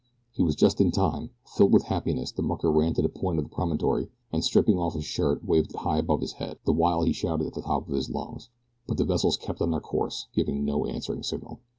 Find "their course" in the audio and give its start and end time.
9.69-10.25